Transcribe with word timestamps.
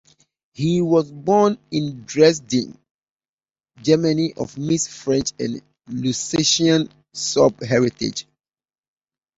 He 0.53 0.81
was 0.81 1.11
born 1.11 1.59
in 1.69 2.05
Dresden, 2.05 2.75
Germany 3.83 4.33
of 4.33 4.57
mixed 4.57 4.89
French 4.89 5.31
and 5.39 5.61
Lusatian 5.89 6.89
Sorb 7.13 7.61
heritage. 7.63 8.25